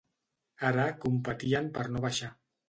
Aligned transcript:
Ara, 0.69 0.85
competien 1.03 1.69
per 1.77 1.85
no 1.93 2.03
baixar. 2.09 2.33